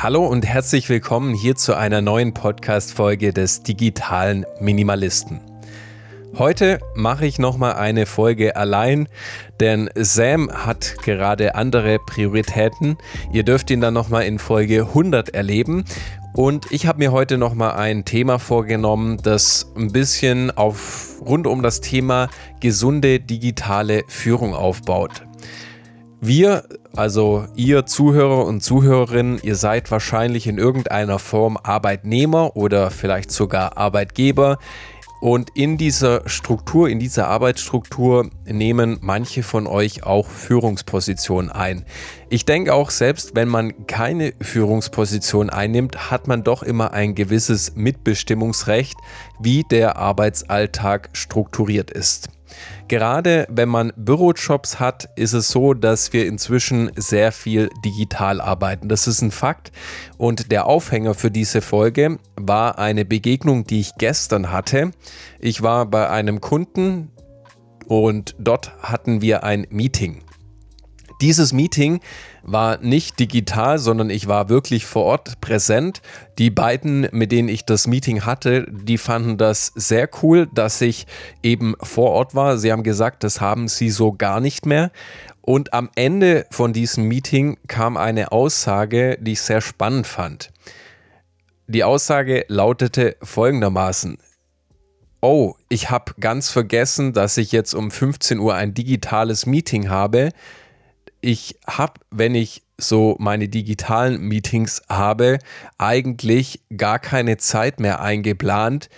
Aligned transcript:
Hallo 0.00 0.24
und 0.24 0.46
herzlich 0.46 0.88
willkommen 0.88 1.34
hier 1.34 1.56
zu 1.56 1.74
einer 1.74 2.00
neuen 2.00 2.32
Podcast-Folge 2.32 3.32
des 3.32 3.64
digitalen 3.64 4.46
Minimalisten. 4.60 5.40
Heute 6.38 6.78
mache 6.94 7.26
ich 7.26 7.40
nochmal 7.40 7.72
eine 7.72 8.06
Folge 8.06 8.54
allein, 8.54 9.08
denn 9.58 9.90
Sam 9.96 10.52
hat 10.52 10.98
gerade 11.02 11.56
andere 11.56 11.98
Prioritäten. 11.98 12.96
Ihr 13.32 13.42
dürft 13.42 13.72
ihn 13.72 13.80
dann 13.80 13.92
nochmal 13.92 14.22
in 14.26 14.38
Folge 14.38 14.82
100 14.82 15.30
erleben. 15.30 15.84
Und 16.32 16.70
ich 16.70 16.86
habe 16.86 17.00
mir 17.00 17.10
heute 17.10 17.36
nochmal 17.36 17.72
ein 17.72 18.04
Thema 18.04 18.38
vorgenommen, 18.38 19.18
das 19.24 19.72
ein 19.76 19.90
bisschen 19.90 20.56
auf 20.56 21.16
rund 21.26 21.48
um 21.48 21.60
das 21.60 21.80
Thema 21.80 22.28
gesunde 22.60 23.18
digitale 23.18 24.04
Führung 24.06 24.54
aufbaut. 24.54 25.27
Wir, 26.20 26.64
also 26.96 27.46
ihr 27.54 27.86
Zuhörer 27.86 28.44
und 28.44 28.60
Zuhörerinnen, 28.60 29.38
ihr 29.42 29.54
seid 29.54 29.88
wahrscheinlich 29.92 30.48
in 30.48 30.58
irgendeiner 30.58 31.20
Form 31.20 31.56
Arbeitnehmer 31.62 32.56
oder 32.56 32.90
vielleicht 32.90 33.30
sogar 33.30 33.76
Arbeitgeber. 33.76 34.58
Und 35.20 35.50
in 35.54 35.78
dieser 35.78 36.28
Struktur, 36.28 36.88
in 36.88 36.98
dieser 36.98 37.28
Arbeitsstruktur 37.28 38.30
nehmen 38.44 38.98
manche 39.00 39.42
von 39.42 39.66
euch 39.66 40.04
auch 40.04 40.28
Führungspositionen 40.28 41.50
ein. 41.50 41.84
Ich 42.30 42.44
denke 42.44 42.74
auch, 42.74 42.90
selbst 42.90 43.34
wenn 43.34 43.48
man 43.48 43.86
keine 43.86 44.32
Führungsposition 44.40 45.50
einnimmt, 45.50 46.10
hat 46.10 46.28
man 46.28 46.44
doch 46.44 46.62
immer 46.62 46.92
ein 46.92 47.14
gewisses 47.14 47.74
Mitbestimmungsrecht, 47.74 48.96
wie 49.40 49.64
der 49.64 49.96
Arbeitsalltag 49.96 51.10
strukturiert 51.12 51.90
ist. 51.90 52.28
Gerade 52.88 53.46
wenn 53.50 53.68
man 53.68 53.92
Bürojobs 53.96 54.80
hat, 54.80 55.10
ist 55.14 55.34
es 55.34 55.48
so, 55.48 55.74
dass 55.74 56.14
wir 56.14 56.26
inzwischen 56.26 56.90
sehr 56.96 57.32
viel 57.32 57.68
digital 57.84 58.40
arbeiten. 58.40 58.88
Das 58.88 59.06
ist 59.06 59.20
ein 59.20 59.30
Fakt. 59.30 59.72
Und 60.16 60.50
der 60.50 60.66
Aufhänger 60.66 61.12
für 61.12 61.30
diese 61.30 61.60
Folge 61.60 62.18
war 62.36 62.78
eine 62.78 63.04
Begegnung, 63.04 63.64
die 63.64 63.80
ich 63.80 63.94
gestern 63.98 64.50
hatte. 64.50 64.92
Ich 65.38 65.62
war 65.62 65.84
bei 65.84 66.08
einem 66.08 66.40
Kunden 66.40 67.10
und 67.86 68.34
dort 68.38 68.72
hatten 68.82 69.20
wir 69.20 69.44
ein 69.44 69.66
Meeting. 69.68 70.22
Dieses 71.20 71.52
Meeting 71.52 72.00
war 72.42 72.78
nicht 72.78 73.18
digital, 73.18 73.78
sondern 73.78 74.08
ich 74.08 74.28
war 74.28 74.48
wirklich 74.48 74.86
vor 74.86 75.04
Ort 75.04 75.40
präsent. 75.40 76.00
Die 76.38 76.50
beiden, 76.50 77.08
mit 77.10 77.32
denen 77.32 77.48
ich 77.48 77.64
das 77.64 77.88
Meeting 77.88 78.24
hatte, 78.24 78.66
die 78.70 78.98
fanden 78.98 79.36
das 79.36 79.72
sehr 79.74 80.08
cool, 80.22 80.48
dass 80.54 80.80
ich 80.80 81.06
eben 81.42 81.74
vor 81.82 82.12
Ort 82.12 82.36
war. 82.36 82.56
Sie 82.58 82.70
haben 82.70 82.84
gesagt, 82.84 83.24
das 83.24 83.40
haben 83.40 83.66
sie 83.66 83.90
so 83.90 84.12
gar 84.12 84.40
nicht 84.40 84.64
mehr. 84.64 84.92
Und 85.42 85.72
am 85.72 85.90
Ende 85.96 86.46
von 86.50 86.72
diesem 86.72 87.08
Meeting 87.08 87.56
kam 87.66 87.96
eine 87.96 88.30
Aussage, 88.30 89.18
die 89.20 89.32
ich 89.32 89.42
sehr 89.42 89.60
spannend 89.60 90.06
fand. 90.06 90.50
Die 91.66 91.84
Aussage 91.84 92.44
lautete 92.48 93.16
folgendermaßen. 93.22 94.18
Oh, 95.20 95.54
ich 95.68 95.90
habe 95.90 96.14
ganz 96.20 96.48
vergessen, 96.48 97.12
dass 97.12 97.36
ich 97.38 97.50
jetzt 97.50 97.74
um 97.74 97.90
15 97.90 98.38
Uhr 98.38 98.54
ein 98.54 98.72
digitales 98.72 99.46
Meeting 99.46 99.88
habe 99.88 100.30
ich 101.20 101.58
habe, 101.66 101.94
wenn 102.10 102.34
ich 102.34 102.62
so 102.78 103.16
meine 103.18 103.48
digitalen 103.48 104.20
Meetings 104.20 104.82
habe, 104.88 105.38
eigentlich 105.78 106.60
gar 106.76 106.98
keine 106.98 107.36
Zeit 107.36 107.80
mehr 107.80 108.00
eingeplant, 108.00 108.88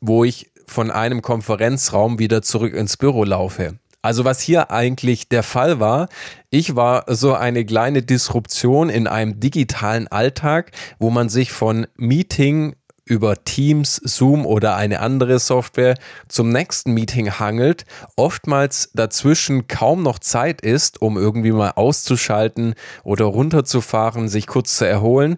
wo 0.00 0.24
ich 0.24 0.50
von 0.66 0.90
einem 0.90 1.22
Konferenzraum 1.22 2.18
wieder 2.18 2.42
zurück 2.42 2.74
ins 2.74 2.96
Büro 2.96 3.24
laufe. 3.24 3.78
Also 4.04 4.24
was 4.24 4.40
hier 4.40 4.72
eigentlich 4.72 5.28
der 5.28 5.44
Fall 5.44 5.78
war, 5.78 6.08
ich 6.50 6.74
war 6.74 7.04
so 7.06 7.34
eine 7.34 7.64
kleine 7.64 8.02
Disruption 8.02 8.88
in 8.90 9.06
einem 9.06 9.38
digitalen 9.38 10.08
Alltag, 10.08 10.72
wo 10.98 11.10
man 11.10 11.28
sich 11.28 11.52
von 11.52 11.86
Meeting 11.96 12.74
über 13.12 13.44
Teams, 13.44 13.96
Zoom 13.96 14.46
oder 14.46 14.74
eine 14.74 15.00
andere 15.00 15.38
Software 15.38 15.98
zum 16.28 16.48
nächsten 16.48 16.94
Meeting 16.94 17.30
hangelt, 17.38 17.84
oftmals 18.16 18.90
dazwischen 18.94 19.68
kaum 19.68 20.02
noch 20.02 20.18
Zeit 20.18 20.62
ist, 20.62 21.02
um 21.02 21.18
irgendwie 21.18 21.52
mal 21.52 21.72
auszuschalten 21.72 22.74
oder 23.04 23.26
runterzufahren, 23.26 24.30
sich 24.30 24.46
kurz 24.46 24.78
zu 24.78 24.86
erholen. 24.86 25.36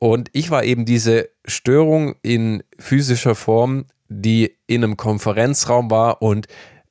Und 0.00 0.30
ich 0.32 0.50
war 0.50 0.64
eben 0.64 0.84
diese 0.84 1.28
Störung 1.44 2.16
in 2.22 2.64
physischer 2.80 3.36
Form, 3.36 3.84
die 4.08 4.56
in 4.66 4.82
einem 4.82 4.96
Konferenzraum 4.96 5.92
war 5.92 6.22
und 6.22 6.48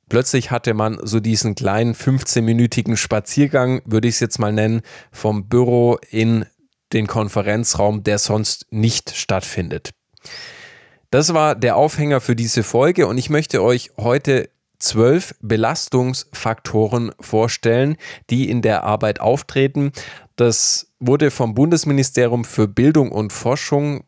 plötzlich 0.08 0.50
hatte 0.50 0.72
man 0.72 0.98
so 1.02 1.20
diesen 1.20 1.54
kleinen 1.54 1.94
15-minütigen 1.94 2.96
Spaziergang, 2.96 3.82
würde 3.84 4.08
ich 4.08 4.14
es 4.14 4.20
jetzt 4.20 4.38
mal 4.38 4.52
nennen, 4.52 4.80
vom 5.10 5.50
Büro 5.50 5.98
in 6.10 6.46
den 6.94 7.06
Konferenzraum, 7.06 8.02
der 8.02 8.18
sonst 8.18 8.66
nicht 8.70 9.14
stattfindet. 9.14 9.92
Das 11.10 11.34
war 11.34 11.54
der 11.54 11.76
Aufhänger 11.76 12.20
für 12.20 12.36
diese 12.36 12.62
Folge 12.62 13.06
und 13.06 13.18
ich 13.18 13.28
möchte 13.28 13.62
euch 13.62 13.90
heute 13.98 14.48
zwölf 14.78 15.34
Belastungsfaktoren 15.40 17.12
vorstellen, 17.20 17.96
die 18.30 18.50
in 18.50 18.62
der 18.62 18.84
Arbeit 18.84 19.20
auftreten. 19.20 19.92
Das 20.36 20.92
wurde 20.98 21.30
vom 21.30 21.54
Bundesministerium 21.54 22.44
für 22.44 22.66
Bildung 22.66 23.12
und 23.12 23.32
Forschung 23.32 24.04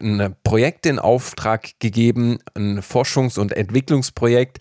ein 0.00 0.36
Projekt 0.44 0.86
in 0.86 0.98
Auftrag 0.98 1.78
gegeben, 1.80 2.38
ein 2.54 2.80
Forschungs- 2.80 3.38
und 3.38 3.52
Entwicklungsprojekt. 3.52 4.58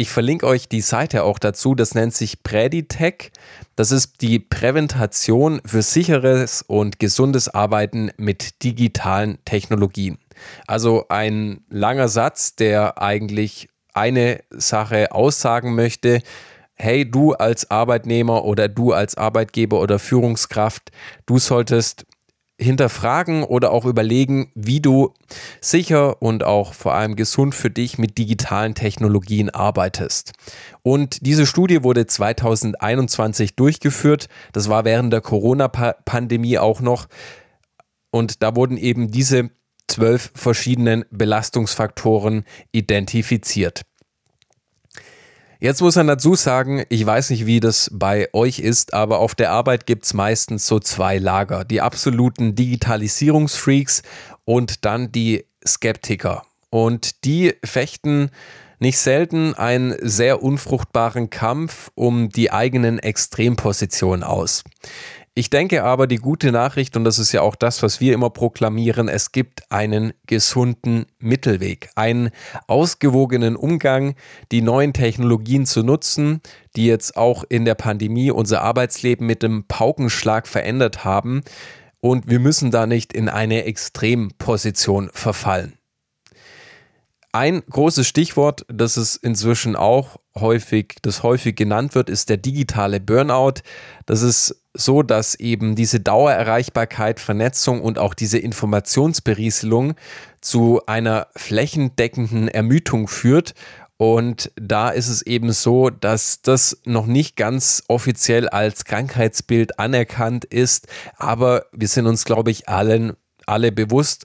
Ich 0.00 0.08
verlinke 0.08 0.46
euch 0.46 0.66
die 0.66 0.80
Seite 0.80 1.24
auch 1.24 1.38
dazu. 1.38 1.74
Das 1.74 1.94
nennt 1.94 2.14
sich 2.14 2.42
Preditech. 2.42 3.32
Das 3.76 3.92
ist 3.92 4.22
die 4.22 4.38
Präventation 4.38 5.60
für 5.66 5.82
sicheres 5.82 6.62
und 6.62 6.98
gesundes 6.98 7.50
Arbeiten 7.50 8.10
mit 8.16 8.62
digitalen 8.64 9.36
Technologien. 9.44 10.16
Also 10.66 11.04
ein 11.10 11.66
langer 11.68 12.08
Satz, 12.08 12.56
der 12.56 13.02
eigentlich 13.02 13.68
eine 13.92 14.40
Sache 14.48 15.12
aussagen 15.12 15.74
möchte. 15.74 16.22
Hey, 16.76 17.04
du 17.10 17.34
als 17.34 17.70
Arbeitnehmer 17.70 18.46
oder 18.46 18.68
du 18.68 18.94
als 18.94 19.18
Arbeitgeber 19.18 19.82
oder 19.82 19.98
Führungskraft, 19.98 20.92
du 21.26 21.38
solltest 21.38 22.06
hinterfragen 22.60 23.42
oder 23.42 23.72
auch 23.72 23.86
überlegen, 23.86 24.52
wie 24.54 24.80
du 24.80 25.14
sicher 25.60 26.20
und 26.22 26.44
auch 26.44 26.74
vor 26.74 26.94
allem 26.94 27.16
gesund 27.16 27.54
für 27.54 27.70
dich 27.70 27.98
mit 27.98 28.18
digitalen 28.18 28.74
Technologien 28.74 29.50
arbeitest. 29.50 30.32
Und 30.82 31.26
diese 31.26 31.46
Studie 31.46 31.82
wurde 31.82 32.06
2021 32.06 33.56
durchgeführt. 33.56 34.28
Das 34.52 34.68
war 34.68 34.84
während 34.84 35.12
der 35.12 35.20
Corona-Pandemie 35.20 36.58
auch 36.58 36.80
noch. 36.80 37.06
Und 38.10 38.42
da 38.42 38.54
wurden 38.56 38.76
eben 38.76 39.10
diese 39.10 39.50
zwölf 39.88 40.30
verschiedenen 40.34 41.04
Belastungsfaktoren 41.10 42.44
identifiziert. 42.72 43.82
Jetzt 45.62 45.82
muss 45.82 45.96
man 45.96 46.06
dazu 46.06 46.36
sagen, 46.36 46.84
ich 46.88 47.04
weiß 47.04 47.28
nicht, 47.28 47.44
wie 47.44 47.60
das 47.60 47.90
bei 47.92 48.30
euch 48.32 48.60
ist, 48.60 48.94
aber 48.94 49.18
auf 49.18 49.34
der 49.34 49.52
Arbeit 49.52 49.84
gibt 49.84 50.06
es 50.06 50.14
meistens 50.14 50.66
so 50.66 50.80
zwei 50.80 51.18
Lager. 51.18 51.66
Die 51.66 51.82
absoluten 51.82 52.54
Digitalisierungsfreaks 52.54 54.02
und 54.46 54.86
dann 54.86 55.12
die 55.12 55.44
Skeptiker. 55.66 56.44
Und 56.70 57.26
die 57.26 57.52
fechten 57.62 58.30
nicht 58.78 58.96
selten 58.96 59.52
einen 59.52 59.94
sehr 60.00 60.42
unfruchtbaren 60.42 61.28
Kampf 61.28 61.90
um 61.94 62.30
die 62.30 62.50
eigenen 62.50 62.98
Extrempositionen 62.98 64.22
aus. 64.22 64.64
Ich 65.34 65.48
denke 65.48 65.84
aber, 65.84 66.08
die 66.08 66.16
gute 66.16 66.50
Nachricht, 66.50 66.96
und 66.96 67.04
das 67.04 67.20
ist 67.20 67.30
ja 67.30 67.42
auch 67.42 67.54
das, 67.54 67.84
was 67.84 68.00
wir 68.00 68.14
immer 68.14 68.30
proklamieren, 68.30 69.08
es 69.08 69.30
gibt 69.30 69.70
einen 69.70 70.12
gesunden 70.26 71.06
Mittelweg, 71.20 71.88
einen 71.94 72.30
ausgewogenen 72.66 73.54
Umgang, 73.54 74.16
die 74.50 74.60
neuen 74.60 74.92
Technologien 74.92 75.66
zu 75.66 75.84
nutzen, 75.84 76.40
die 76.74 76.86
jetzt 76.86 77.16
auch 77.16 77.44
in 77.48 77.64
der 77.64 77.76
Pandemie 77.76 78.32
unser 78.32 78.62
Arbeitsleben 78.62 79.24
mit 79.24 79.44
dem 79.44 79.66
Paukenschlag 79.68 80.48
verändert 80.48 81.04
haben. 81.04 81.42
Und 82.00 82.28
wir 82.28 82.40
müssen 82.40 82.72
da 82.72 82.86
nicht 82.86 83.12
in 83.12 83.28
eine 83.28 83.64
Extremposition 83.66 85.10
verfallen. 85.12 85.74
Ein 87.32 87.62
großes 87.70 88.08
Stichwort, 88.08 88.66
das 88.66 88.96
es 88.96 89.14
inzwischen 89.14 89.76
auch 89.76 90.16
häufig, 90.34 90.96
das 91.02 91.22
häufig 91.22 91.54
genannt 91.54 91.94
wird, 91.94 92.10
ist 92.10 92.28
der 92.28 92.38
digitale 92.38 92.98
Burnout. 92.98 93.62
Das 94.06 94.22
ist 94.22 94.59
so, 94.74 95.02
dass 95.02 95.34
eben 95.34 95.74
diese 95.74 96.00
Dauererreichbarkeit, 96.00 97.20
Vernetzung 97.20 97.80
und 97.82 97.98
auch 97.98 98.14
diese 98.14 98.38
Informationsberieselung 98.38 99.94
zu 100.40 100.80
einer 100.86 101.28
flächendeckenden 101.36 102.48
Ermüdung 102.48 103.08
führt. 103.08 103.54
Und 103.96 104.50
da 104.56 104.88
ist 104.88 105.08
es 105.08 105.22
eben 105.22 105.52
so, 105.52 105.90
dass 105.90 106.40
das 106.40 106.80
noch 106.84 107.06
nicht 107.06 107.36
ganz 107.36 107.82
offiziell 107.88 108.48
als 108.48 108.84
Krankheitsbild 108.84 109.78
anerkannt 109.78 110.46
ist. 110.46 110.86
Aber 111.16 111.66
wir 111.72 111.88
sind 111.88 112.06
uns, 112.06 112.24
glaube 112.24 112.50
ich, 112.50 112.68
allen, 112.68 113.14
alle 113.44 113.72
bewusst, 113.72 114.24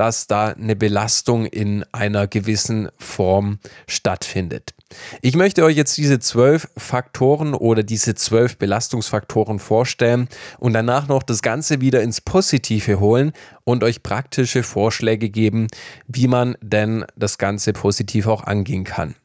dass 0.00 0.26
da 0.26 0.46
eine 0.48 0.76
Belastung 0.76 1.44
in 1.44 1.84
einer 1.92 2.26
gewissen 2.26 2.88
Form 2.96 3.58
stattfindet. 3.86 4.72
Ich 5.20 5.36
möchte 5.36 5.62
euch 5.62 5.76
jetzt 5.76 5.98
diese 5.98 6.18
zwölf 6.20 6.68
Faktoren 6.74 7.52
oder 7.52 7.82
diese 7.82 8.14
zwölf 8.14 8.56
Belastungsfaktoren 8.56 9.58
vorstellen 9.58 10.30
und 10.58 10.72
danach 10.72 11.06
noch 11.06 11.22
das 11.22 11.42
Ganze 11.42 11.82
wieder 11.82 12.00
ins 12.00 12.22
Positive 12.22 12.98
holen 12.98 13.32
und 13.64 13.84
euch 13.84 14.02
praktische 14.02 14.62
Vorschläge 14.62 15.28
geben, 15.28 15.66
wie 16.06 16.28
man 16.28 16.56
denn 16.62 17.04
das 17.14 17.36
Ganze 17.36 17.74
positiv 17.74 18.26
auch 18.26 18.44
angehen 18.44 18.84
kann. 18.84 19.16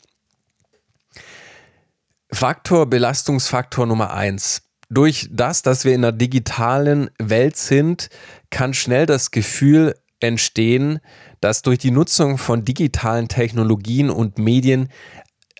Faktor, 2.33 2.89
Belastungsfaktor 2.89 3.85
Nummer 3.85 4.13
eins. 4.13 4.63
Durch 4.89 5.29
das, 5.31 5.61
dass 5.61 5.85
wir 5.85 5.93
in 5.93 6.03
einer 6.03 6.11
digitalen 6.11 7.09
Welt 7.17 7.55
sind, 7.55 8.09
kann 8.49 8.73
schnell 8.73 9.05
das 9.05 9.31
Gefühl 9.31 9.95
entstehen, 10.19 10.99
dass 11.41 11.61
durch 11.61 11.77
die 11.77 11.91
Nutzung 11.91 12.37
von 12.37 12.65
digitalen 12.65 13.27
Technologien 13.27 14.09
und 14.09 14.37
Medien 14.37 14.89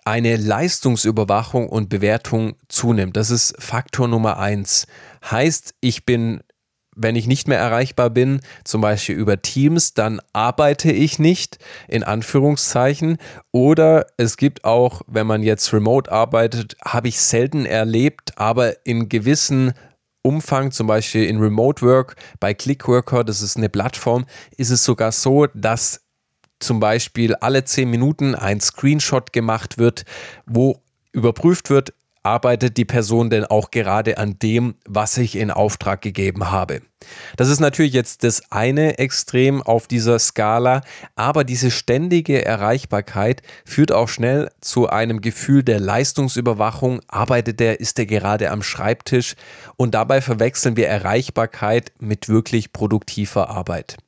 eine 0.04 0.36
Leistungsüberwachung 0.36 1.68
und 1.68 1.88
Bewertung 1.88 2.56
zunimmt. 2.68 3.16
Das 3.16 3.30
ist 3.30 3.54
Faktor 3.58 4.06
Nummer 4.06 4.38
eins. 4.38 4.86
Heißt, 5.24 5.74
ich 5.80 6.06
bin 6.06 6.42
wenn 6.96 7.14
ich 7.14 7.26
nicht 7.26 7.46
mehr 7.46 7.58
erreichbar 7.58 8.10
bin, 8.10 8.40
zum 8.64 8.80
Beispiel 8.80 9.14
über 9.14 9.40
Teams, 9.42 9.92
dann 9.94 10.20
arbeite 10.32 10.90
ich 10.90 11.18
nicht, 11.18 11.58
in 11.88 12.02
Anführungszeichen. 12.02 13.18
Oder 13.52 14.06
es 14.16 14.38
gibt 14.38 14.64
auch, 14.64 15.02
wenn 15.06 15.26
man 15.26 15.42
jetzt 15.42 15.72
remote 15.72 16.10
arbeitet, 16.10 16.74
habe 16.82 17.08
ich 17.08 17.20
selten 17.20 17.66
erlebt, 17.66 18.32
aber 18.36 18.86
in 18.86 19.08
gewissen 19.10 19.74
Umfang, 20.26 20.72
zum 20.72 20.88
Beispiel 20.88 21.24
in 21.24 21.38
Remote 21.38 21.86
Work 21.86 22.16
bei 22.40 22.52
Clickworker, 22.52 23.22
das 23.22 23.42
ist 23.42 23.56
eine 23.56 23.68
Plattform, 23.68 24.26
ist 24.56 24.70
es 24.70 24.84
sogar 24.84 25.12
so, 25.12 25.46
dass 25.54 26.02
zum 26.58 26.80
Beispiel 26.80 27.34
alle 27.36 27.64
zehn 27.64 27.90
Minuten 27.90 28.34
ein 28.34 28.60
Screenshot 28.60 29.32
gemacht 29.32 29.78
wird, 29.78 30.04
wo 30.44 30.82
überprüft 31.12 31.70
wird, 31.70 31.94
arbeitet 32.26 32.76
die 32.76 32.84
Person 32.84 33.30
denn 33.30 33.44
auch 33.44 33.70
gerade 33.70 34.18
an 34.18 34.36
dem, 34.40 34.74
was 34.84 35.16
ich 35.16 35.36
in 35.36 35.52
Auftrag 35.52 36.02
gegeben 36.02 36.50
habe. 36.50 36.82
Das 37.36 37.48
ist 37.48 37.60
natürlich 37.60 37.92
jetzt 37.92 38.24
das 38.24 38.50
eine 38.50 38.98
Extrem 38.98 39.62
auf 39.62 39.86
dieser 39.86 40.18
Skala, 40.18 40.80
aber 41.14 41.44
diese 41.44 41.70
ständige 41.70 42.44
Erreichbarkeit 42.44 43.42
führt 43.64 43.92
auch 43.92 44.08
schnell 44.08 44.50
zu 44.60 44.88
einem 44.88 45.20
Gefühl 45.20 45.62
der 45.62 45.78
Leistungsüberwachung. 45.78 47.00
Arbeitet 47.06 47.60
der, 47.60 47.78
ist 47.78 47.96
der 47.96 48.06
gerade 48.06 48.50
am 48.50 48.64
Schreibtisch 48.64 49.36
und 49.76 49.94
dabei 49.94 50.20
verwechseln 50.20 50.76
wir 50.76 50.88
Erreichbarkeit 50.88 51.92
mit 52.00 52.28
wirklich 52.28 52.72
produktiver 52.72 53.50
Arbeit. 53.50 53.98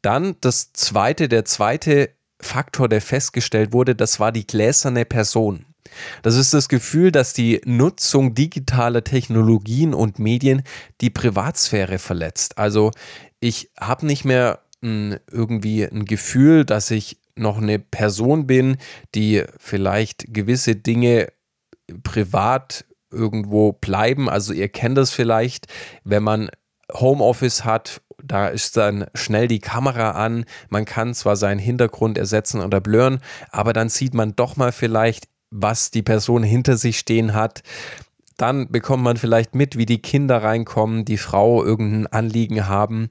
Dann 0.00 0.36
das 0.42 0.72
zweite, 0.74 1.28
der 1.28 1.44
zweite 1.44 2.10
Faktor, 2.40 2.88
der 2.88 3.00
festgestellt 3.00 3.72
wurde, 3.72 3.96
das 3.96 4.20
war 4.20 4.30
die 4.30 4.46
gläserne 4.46 5.04
Person. 5.04 5.66
Das 6.22 6.36
ist 6.36 6.54
das 6.54 6.68
Gefühl, 6.68 7.12
dass 7.12 7.32
die 7.32 7.60
Nutzung 7.64 8.34
digitaler 8.34 9.04
Technologien 9.04 9.94
und 9.94 10.18
Medien 10.18 10.62
die 11.00 11.10
Privatsphäre 11.10 11.98
verletzt. 11.98 12.58
Also 12.58 12.90
ich 13.40 13.70
habe 13.78 14.06
nicht 14.06 14.24
mehr 14.24 14.60
mh, 14.80 14.88
hm, 14.90 15.18
irgendwie 15.30 15.84
ein 15.84 16.04
Gefühl, 16.04 16.64
dass 16.64 16.90
ich 16.90 17.18
noch 17.34 17.58
eine 17.58 17.78
Person 17.78 18.46
bin, 18.46 18.78
die 19.14 19.44
vielleicht 19.58 20.32
gewisse 20.32 20.74
Dinge 20.74 21.28
privat 22.02 22.84
irgendwo 23.10 23.72
bleiben. 23.72 24.28
Also 24.28 24.52
ihr 24.52 24.68
kennt 24.68 24.98
das 24.98 25.10
vielleicht, 25.10 25.66
wenn 26.04 26.22
man 26.22 26.50
Homeoffice 26.92 27.64
hat 27.64 28.00
da 28.22 28.48
ist 28.48 28.76
dann 28.76 29.06
schnell 29.14 29.48
die 29.48 29.58
Kamera 29.58 30.12
an. 30.12 30.44
Man 30.68 30.84
kann 30.84 31.14
zwar 31.14 31.36
seinen 31.36 31.58
Hintergrund 31.58 32.18
ersetzen 32.18 32.60
oder 32.60 32.80
blurren, 32.80 33.20
aber 33.50 33.72
dann 33.72 33.88
sieht 33.88 34.14
man 34.14 34.34
doch 34.36 34.56
mal 34.56 34.72
vielleicht 34.72 35.28
was 35.50 35.90
die 35.90 36.02
Person 36.02 36.42
hinter 36.42 36.76
sich 36.76 36.98
stehen 36.98 37.34
hat. 37.34 37.62
Dann 38.36 38.70
bekommt 38.70 39.02
man 39.02 39.16
vielleicht 39.16 39.54
mit, 39.54 39.78
wie 39.78 39.86
die 39.86 40.02
Kinder 40.02 40.42
reinkommen, 40.42 41.06
die 41.06 41.16
Frau 41.16 41.64
irgendein 41.64 42.06
Anliegen 42.08 42.68
haben. 42.68 43.08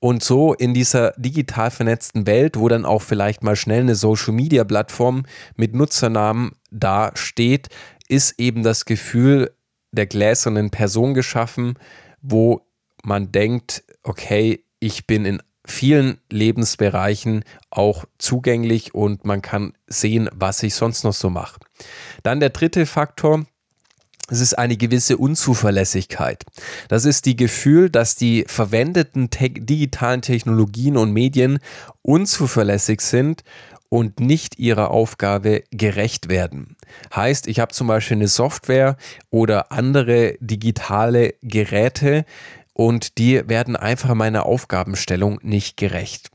Und 0.00 0.22
so 0.22 0.52
in 0.52 0.74
dieser 0.74 1.12
digital 1.16 1.70
vernetzten 1.70 2.26
Welt, 2.26 2.58
wo 2.58 2.68
dann 2.68 2.84
auch 2.84 3.00
vielleicht 3.00 3.42
mal 3.42 3.56
schnell 3.56 3.80
eine 3.80 3.94
Social-Media-Plattform 3.94 5.24
mit 5.56 5.74
Nutzernamen 5.74 6.52
da 6.70 7.12
steht, 7.14 7.68
ist 8.08 8.38
eben 8.38 8.62
das 8.62 8.84
Gefühl 8.84 9.50
der 9.92 10.06
gläsernen 10.06 10.70
Person 10.70 11.14
geschaffen, 11.14 11.78
wo 12.20 12.60
man 13.02 13.32
denkt, 13.32 13.82
okay, 14.02 14.64
ich 14.78 15.06
bin 15.06 15.24
in 15.24 15.42
vielen 15.66 16.18
Lebensbereichen 16.30 17.44
auch 17.70 18.04
zugänglich 18.18 18.94
und 18.94 19.24
man 19.24 19.42
kann 19.42 19.72
sehen, 19.86 20.28
was 20.32 20.62
ich 20.62 20.74
sonst 20.74 21.04
noch 21.04 21.12
so 21.12 21.30
mache. 21.30 21.60
Dann 22.22 22.40
der 22.40 22.50
dritte 22.50 22.86
Faktor, 22.86 23.44
es 24.28 24.40
ist 24.40 24.54
eine 24.54 24.76
gewisse 24.76 25.18
Unzuverlässigkeit. 25.18 26.44
Das 26.88 27.04
ist 27.04 27.26
die 27.26 27.36
Gefühl, 27.36 27.90
dass 27.90 28.16
die 28.16 28.44
verwendeten 28.48 29.30
te 29.30 29.50
digitalen 29.50 30.22
Technologien 30.22 30.96
und 30.96 31.12
Medien 31.12 31.58
unzuverlässig 32.02 33.00
sind 33.02 33.44
und 33.88 34.18
nicht 34.18 34.58
ihrer 34.58 34.90
Aufgabe 34.90 35.62
gerecht 35.70 36.28
werden. 36.28 36.76
Heißt, 37.14 37.46
ich 37.46 37.60
habe 37.60 37.72
zum 37.72 37.86
Beispiel 37.86 38.16
eine 38.16 38.28
Software 38.28 38.96
oder 39.30 39.70
andere 39.70 40.36
digitale 40.40 41.34
Geräte, 41.42 42.24
und 42.76 43.16
die 43.16 43.48
werden 43.48 43.74
einfach 43.74 44.14
meiner 44.14 44.44
Aufgabenstellung 44.44 45.40
nicht 45.42 45.78
gerecht. 45.78 46.30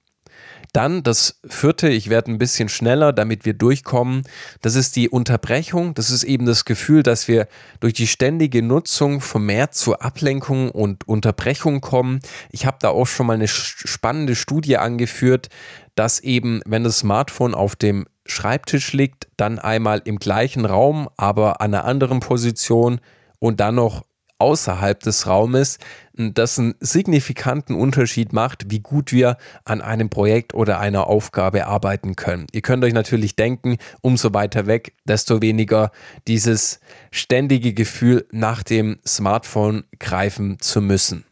Dann 0.74 1.04
das 1.04 1.40
vierte, 1.48 1.90
ich 1.90 2.10
werde 2.10 2.32
ein 2.32 2.40
bisschen 2.40 2.68
schneller, 2.68 3.14
damit 3.14 3.46
wir 3.46 3.54
durchkommen. 3.54 4.24
Das 4.62 4.74
ist 4.74 4.96
die 4.96 5.08
Unterbrechung. 5.08 5.94
Das 5.94 6.10
ist 6.10 6.24
eben 6.24 6.48
das 6.48 6.66
Gefühl, 6.66 7.04
dass 7.04 7.28
wir 7.28 7.48
durch 7.80 7.94
die 7.94 8.08
ständige 8.08 8.64
Nutzung 8.64 9.22
vermehrt 9.22 9.76
zur 9.76 10.02
Ablenkung 10.02 10.72
und 10.72 11.08
Unterbrechung 11.08 11.80
kommen. 11.80 12.22
Ich 12.50 12.66
habe 12.66 12.78
da 12.80 12.90
auch 12.90 13.06
schon 13.06 13.28
mal 13.28 13.34
eine 13.34 13.50
spannende 13.50 14.36
Studie 14.36 14.78
angeführt, 14.78 15.50
dass 15.94 16.22
eben, 16.22 16.62
wenn 16.66 16.84
das 16.84 17.00
Smartphone 17.00 17.54
auf 17.54 17.76
dem 17.76 18.08
Schreibtisch 18.26 18.94
liegt, 18.94 19.28
dann 19.38 19.60
einmal 19.60 20.02
im 20.06 20.18
gleichen 20.18 20.66
Raum, 20.66 21.08
aber 21.18 21.62
an 21.62 21.76
einer 21.76 21.86
anderen 21.86 22.20
Position 22.20 23.00
und 23.40 23.60
dann 23.60 23.76
noch 23.76 24.06
außerhalb 24.42 25.00
des 25.00 25.28
Raumes, 25.28 25.78
das 26.16 26.58
einen 26.58 26.74
signifikanten 26.80 27.76
Unterschied 27.76 28.34
macht, 28.34 28.72
wie 28.72 28.80
gut 28.80 29.12
wir 29.12 29.38
an 29.66 29.82
einem 29.82 30.10
Projekt 30.10 30.56
oder 30.56 30.80
einer 30.80 31.06
Aufgabe 31.08 31.68
arbeiten 31.68 32.16
können. 32.16 32.48
Ihr 32.52 32.62
könnt 32.62 32.84
euch 32.84 32.94
natürlich 32.94 33.36
denken, 33.36 33.78
umso 34.02 34.34
weiter 34.34 34.66
weg, 34.66 34.96
desto 35.06 35.42
weniger 35.42 35.92
dieses 36.28 36.80
ständige 37.12 37.74
Gefühl, 37.74 38.28
nach 38.32 38.64
dem 38.64 39.00
Smartphone 39.08 39.84
greifen 40.00 40.60
zu 40.60 40.82
müssen. 40.82 41.24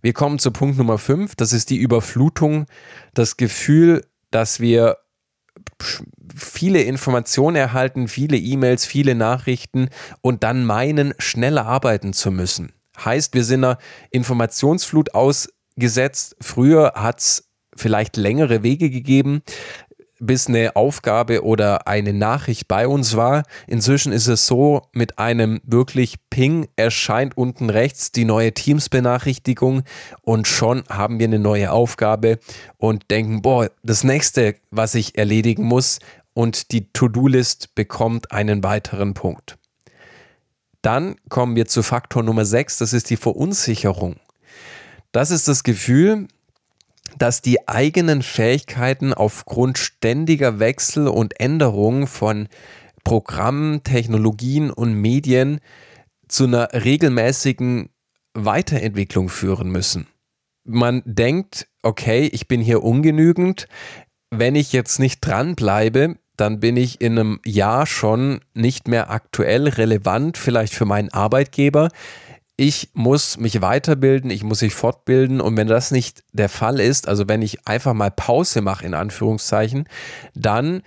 Wir 0.00 0.12
kommen 0.12 0.38
zu 0.38 0.52
Punkt 0.52 0.78
Nummer 0.78 0.98
5, 0.98 1.34
das 1.34 1.52
ist 1.52 1.70
die 1.70 1.76
Überflutung, 1.76 2.66
das 3.14 3.36
Gefühl, 3.36 4.04
dass 4.30 4.60
wir 4.60 4.96
viele 6.34 6.82
Informationen 6.82 7.56
erhalten, 7.56 8.08
viele 8.08 8.36
E-Mails, 8.36 8.86
viele 8.86 9.14
Nachrichten 9.14 9.88
und 10.20 10.42
dann 10.42 10.64
meinen, 10.64 11.14
schneller 11.18 11.66
arbeiten 11.66 12.12
zu 12.12 12.30
müssen. 12.30 12.72
Heißt, 13.04 13.34
wir 13.34 13.44
sind 13.44 13.64
einer 13.64 13.78
Informationsflut 14.10 15.14
ausgesetzt. 15.14 16.36
Früher 16.40 16.92
hat 16.94 17.20
es 17.20 17.48
vielleicht 17.74 18.16
längere 18.16 18.62
Wege 18.62 18.90
gegeben 18.90 19.42
bis 20.22 20.46
eine 20.46 20.76
Aufgabe 20.76 21.44
oder 21.44 21.86
eine 21.86 22.12
Nachricht 22.12 22.68
bei 22.68 22.86
uns 22.86 23.16
war. 23.16 23.42
Inzwischen 23.66 24.12
ist 24.12 24.28
es 24.28 24.46
so, 24.46 24.82
mit 24.92 25.18
einem 25.18 25.60
wirklich 25.64 26.16
Ping 26.30 26.68
erscheint 26.76 27.36
unten 27.36 27.70
rechts 27.70 28.12
die 28.12 28.24
neue 28.24 28.52
Teams-Benachrichtigung 28.54 29.82
und 30.22 30.46
schon 30.46 30.84
haben 30.88 31.18
wir 31.18 31.26
eine 31.26 31.38
neue 31.38 31.72
Aufgabe 31.72 32.38
und 32.78 33.10
denken, 33.10 33.42
boah, 33.42 33.70
das 33.82 34.04
nächste, 34.04 34.54
was 34.70 34.94
ich 34.94 35.18
erledigen 35.18 35.64
muss 35.64 35.98
und 36.34 36.72
die 36.72 36.90
To-Do-List 36.92 37.74
bekommt 37.74 38.32
einen 38.32 38.62
weiteren 38.62 39.14
Punkt. 39.14 39.58
Dann 40.82 41.16
kommen 41.28 41.56
wir 41.56 41.66
zu 41.66 41.82
Faktor 41.82 42.22
Nummer 42.22 42.44
6, 42.44 42.78
das 42.78 42.92
ist 42.92 43.10
die 43.10 43.16
Verunsicherung. 43.16 44.16
Das 45.12 45.30
ist 45.30 45.46
das 45.46 45.62
Gefühl, 45.62 46.26
dass 47.18 47.42
die 47.42 47.68
eigenen 47.68 48.22
Fähigkeiten 48.22 49.12
aufgrund 49.12 49.78
ständiger 49.78 50.58
Wechsel 50.58 51.08
und 51.08 51.38
Änderungen 51.40 52.06
von 52.06 52.48
Programmen, 53.04 53.82
Technologien 53.82 54.70
und 54.70 54.94
Medien 54.94 55.60
zu 56.28 56.44
einer 56.44 56.72
regelmäßigen 56.72 57.90
Weiterentwicklung 58.34 59.28
führen 59.28 59.70
müssen. 59.70 60.06
Man 60.64 61.02
denkt, 61.04 61.66
okay, 61.82 62.28
ich 62.32 62.48
bin 62.48 62.60
hier 62.60 62.82
ungenügend. 62.82 63.66
Wenn 64.30 64.54
ich 64.54 64.72
jetzt 64.72 64.98
nicht 64.98 65.20
dranbleibe, 65.20 66.16
dann 66.36 66.60
bin 66.60 66.76
ich 66.76 67.00
in 67.00 67.18
einem 67.18 67.40
Jahr 67.44 67.86
schon 67.86 68.40
nicht 68.54 68.88
mehr 68.88 69.10
aktuell 69.10 69.68
relevant, 69.68 70.38
vielleicht 70.38 70.72
für 70.72 70.86
meinen 70.86 71.10
Arbeitgeber 71.10 71.90
ich 72.62 72.90
muss 72.94 73.38
mich 73.38 73.60
weiterbilden, 73.60 74.30
ich 74.30 74.44
muss 74.44 74.62
mich 74.62 74.72
fortbilden 74.72 75.40
und 75.40 75.56
wenn 75.56 75.66
das 75.66 75.90
nicht 75.90 76.22
der 76.32 76.48
Fall 76.48 76.78
ist, 76.78 77.08
also 77.08 77.26
wenn 77.26 77.42
ich 77.42 77.66
einfach 77.66 77.92
mal 77.92 78.12
Pause 78.12 78.60
mache 78.60 78.86
in 78.86 78.94
Anführungszeichen, 78.94 79.88
dann 80.36 80.82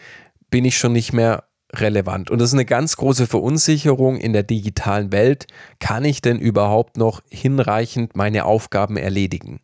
bin 0.49 0.63
ich 0.63 0.77
schon 0.77 0.93
nicht 0.93 1.11
mehr 1.11 1.43
relevant. 1.73 2.31
Und 2.31 2.39
das 2.39 2.51
ist 2.51 2.53
eine 2.53 2.63
ganz 2.63 2.95
große 2.95 3.27
Verunsicherung 3.27 4.15
in 4.15 4.31
der 4.31 4.43
digitalen 4.43 5.11
Welt. 5.11 5.47
Kann 5.79 6.05
ich 6.05 6.21
denn 6.21 6.39
überhaupt 6.39 6.95
noch 6.95 7.21
hinreichend 7.29 8.15
meine 8.15 8.45
Aufgaben 8.45 8.95
erledigen? 8.95 9.59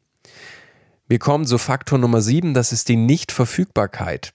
Wir 1.07 1.17
kommen 1.17 1.45
zu 1.45 1.57
Faktor 1.57 1.97
Nummer 1.97 2.19
sieben, 2.19 2.53
das 2.53 2.73
ist 2.73 2.89
die 2.89 2.97
Nichtverfügbarkeit. 2.97 4.33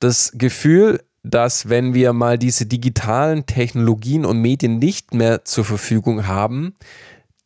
Das 0.00 0.32
Gefühl, 0.34 1.02
dass 1.30 1.68
wenn 1.68 1.94
wir 1.94 2.12
mal 2.12 2.38
diese 2.38 2.66
digitalen 2.66 3.46
Technologien 3.46 4.24
und 4.24 4.40
Medien 4.40 4.78
nicht 4.78 5.14
mehr 5.14 5.44
zur 5.44 5.64
Verfügung 5.64 6.26
haben, 6.26 6.74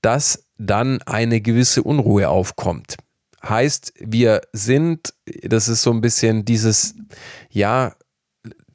dass 0.02 0.46
dann 0.58 1.02
eine 1.02 1.40
gewisse 1.40 1.82
Unruhe 1.82 2.28
aufkommt. 2.28 2.96
Heißt, 3.44 3.94
wir 3.98 4.42
sind, 4.52 5.14
das 5.42 5.68
ist 5.68 5.82
so 5.82 5.90
ein 5.90 6.00
bisschen 6.00 6.44
dieses, 6.44 6.94
ja, 7.50 7.94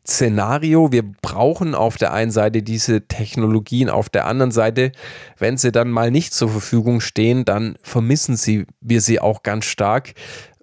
Szenario, 0.05 0.91
wir 0.93 1.03
brauchen 1.03 1.75
auf 1.75 1.97
der 1.97 2.13
einen 2.13 2.31
Seite 2.31 2.63
diese 2.63 3.07
Technologien, 3.07 3.89
auf 3.89 4.07
der 4.07 4.25
anderen 4.25 4.51
Seite, 4.51 4.93
wenn 5.37 5.57
sie 5.57 5.71
dann 5.73 5.89
mal 5.91 6.11
nicht 6.11 6.33
zur 6.33 6.49
Verfügung 6.49 7.01
stehen, 7.01 7.43
dann 7.43 7.77
vermissen 7.81 8.37
sie, 8.37 8.65
wir 8.79 9.01
sie 9.01 9.19
auch 9.19 9.43
ganz 9.43 9.65
stark. 9.65 10.13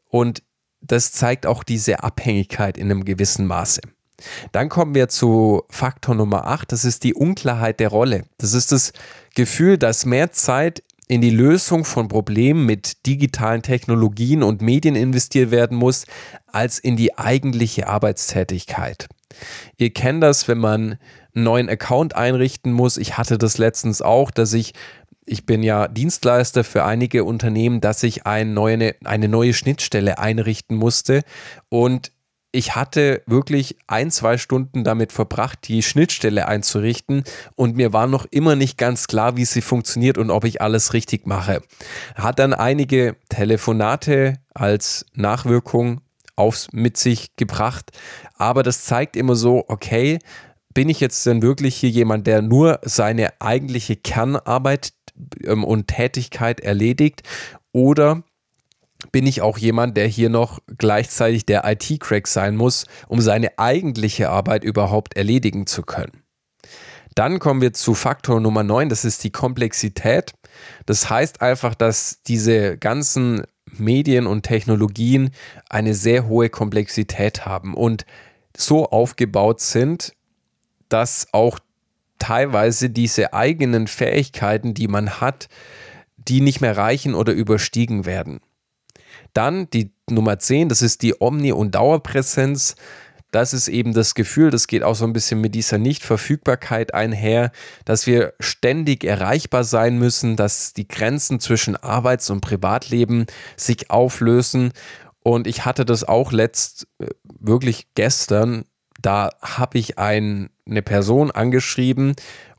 Und 0.08 0.42
das 0.80 1.12
zeigt 1.12 1.44
auch 1.46 1.62
diese 1.62 2.02
Abhängigkeit 2.02 2.78
in 2.78 2.90
einem 2.90 3.04
gewissen 3.04 3.46
Maße. 3.46 3.82
Dann 4.52 4.68
kommen 4.68 4.94
wir 4.94 5.08
zu 5.08 5.62
Faktor 5.70 6.14
Nummer 6.14 6.46
8, 6.46 6.72
das 6.72 6.84
ist 6.84 7.04
die 7.04 7.14
Unklarheit 7.14 7.80
der 7.80 7.88
Rolle. 7.88 8.24
Das 8.38 8.54
ist 8.54 8.72
das 8.72 8.92
Gefühl, 9.34 9.78
dass 9.78 10.06
mehr 10.06 10.32
Zeit 10.32 10.82
in 11.06 11.20
die 11.20 11.30
Lösung 11.30 11.84
von 11.84 12.08
Problemen 12.08 12.64
mit 12.64 13.06
digitalen 13.06 13.62
Technologien 13.62 14.42
und 14.42 14.62
Medien 14.62 14.96
investiert 14.96 15.50
werden 15.50 15.76
muss, 15.76 16.06
als 16.46 16.78
in 16.78 16.96
die 16.96 17.18
eigentliche 17.18 17.88
Arbeitstätigkeit. 17.88 19.08
Ihr 19.76 19.92
kennt 19.92 20.22
das, 20.22 20.48
wenn 20.48 20.58
man 20.58 20.98
einen 21.34 21.44
neuen 21.44 21.68
Account 21.68 22.16
einrichten 22.16 22.72
muss. 22.72 22.96
Ich 22.96 23.18
hatte 23.18 23.36
das 23.36 23.58
letztens 23.58 24.00
auch, 24.00 24.30
dass 24.30 24.52
ich 24.52 24.72
ich 25.26 25.46
bin 25.46 25.62
ja 25.62 25.88
Dienstleister 25.88 26.64
für 26.64 26.84
einige 26.84 27.24
Unternehmen, 27.24 27.80
dass 27.80 28.02
ich 28.02 28.26
eine 28.26 28.50
neue, 28.50 28.94
eine 29.04 29.28
neue 29.28 29.54
Schnittstelle 29.54 30.18
einrichten 30.18 30.76
musste. 30.76 31.22
Und 31.70 32.12
ich 32.54 32.76
hatte 32.76 33.22
wirklich 33.26 33.76
ein, 33.88 34.12
zwei 34.12 34.38
Stunden 34.38 34.84
damit 34.84 35.12
verbracht, 35.12 35.66
die 35.66 35.82
Schnittstelle 35.82 36.46
einzurichten. 36.46 37.24
Und 37.56 37.76
mir 37.76 37.92
war 37.92 38.06
noch 38.06 38.26
immer 38.30 38.54
nicht 38.54 38.78
ganz 38.78 39.08
klar, 39.08 39.36
wie 39.36 39.44
sie 39.44 39.60
funktioniert 39.60 40.18
und 40.18 40.30
ob 40.30 40.44
ich 40.44 40.62
alles 40.62 40.92
richtig 40.92 41.26
mache. 41.26 41.62
Hat 42.14 42.38
dann 42.38 42.54
einige 42.54 43.16
Telefonate 43.28 44.34
als 44.54 45.04
Nachwirkung 45.14 46.00
aufs, 46.36 46.68
mit 46.72 46.96
sich 46.96 47.34
gebracht, 47.36 47.90
aber 48.36 48.62
das 48.62 48.84
zeigt 48.84 49.16
immer 49.16 49.34
so, 49.34 49.64
okay, 49.68 50.18
bin 50.72 50.88
ich 50.88 51.00
jetzt 51.00 51.26
denn 51.26 51.42
wirklich 51.42 51.76
hier 51.76 51.90
jemand, 51.90 52.26
der 52.26 52.40
nur 52.42 52.80
seine 52.82 53.40
eigentliche 53.40 53.96
Kernarbeit 53.96 54.92
ähm, 55.44 55.64
und 55.64 55.88
Tätigkeit 55.88 56.60
erledigt? 56.60 57.22
Oder 57.72 58.22
bin 59.12 59.26
ich 59.26 59.42
auch 59.42 59.58
jemand, 59.58 59.96
der 59.96 60.06
hier 60.06 60.30
noch 60.30 60.60
gleichzeitig 60.78 61.46
der 61.46 61.64
IT-Crack 61.64 62.26
sein 62.26 62.56
muss, 62.56 62.86
um 63.08 63.20
seine 63.20 63.58
eigentliche 63.58 64.30
Arbeit 64.30 64.64
überhaupt 64.64 65.16
erledigen 65.16 65.66
zu 65.66 65.82
können. 65.82 66.22
Dann 67.14 67.38
kommen 67.38 67.60
wir 67.60 67.72
zu 67.72 67.94
Faktor 67.94 68.40
Nummer 68.40 68.64
9, 68.64 68.88
das 68.88 69.04
ist 69.04 69.22
die 69.22 69.30
Komplexität. 69.30 70.32
Das 70.86 71.10
heißt 71.10 71.42
einfach, 71.42 71.74
dass 71.74 72.22
diese 72.26 72.76
ganzen 72.76 73.44
Medien 73.78 74.26
und 74.26 74.42
Technologien 74.42 75.30
eine 75.68 75.94
sehr 75.94 76.26
hohe 76.26 76.48
Komplexität 76.48 77.46
haben 77.46 77.74
und 77.74 78.04
so 78.56 78.86
aufgebaut 78.86 79.60
sind, 79.60 80.12
dass 80.88 81.28
auch 81.32 81.58
teilweise 82.18 82.90
diese 82.90 83.32
eigenen 83.32 83.86
Fähigkeiten, 83.86 84.74
die 84.74 84.88
man 84.88 85.20
hat, 85.20 85.48
die 86.16 86.40
nicht 86.40 86.60
mehr 86.60 86.76
reichen 86.76 87.14
oder 87.14 87.32
überstiegen 87.32 88.06
werden. 88.06 88.40
Dann 89.34 89.68
die 89.70 89.92
Nummer 90.08 90.38
10, 90.38 90.68
das 90.68 90.82
ist 90.82 91.02
die 91.02 91.14
Omni- 91.20 91.52
und 91.52 91.74
Dauerpräsenz. 91.74 92.76
Das 93.30 93.52
ist 93.52 93.66
eben 93.66 93.92
das 93.92 94.14
Gefühl, 94.14 94.50
das 94.50 94.68
geht 94.68 94.84
auch 94.84 94.94
so 94.94 95.04
ein 95.04 95.12
bisschen 95.12 95.40
mit 95.40 95.56
dieser 95.56 95.76
Nichtverfügbarkeit 95.76 96.94
einher, 96.94 97.50
dass 97.84 98.06
wir 98.06 98.32
ständig 98.38 99.02
erreichbar 99.02 99.64
sein 99.64 99.98
müssen, 99.98 100.36
dass 100.36 100.72
die 100.72 100.86
Grenzen 100.86 101.40
zwischen 101.40 101.74
Arbeits- 101.74 102.30
und 102.30 102.42
Privatleben 102.42 103.26
sich 103.56 103.90
auflösen. 103.90 104.72
Und 105.24 105.48
ich 105.48 105.64
hatte 105.64 105.84
das 105.84 106.04
auch 106.04 106.30
letzt, 106.30 106.86
äh, 107.00 107.08
wirklich 107.40 107.88
gestern, 107.94 108.66
da 109.02 109.30
habe 109.42 109.78
ich 109.78 109.98
ein, 109.98 110.50
eine 110.64 110.82
Person 110.82 111.32
angeschrieben 111.32 112.14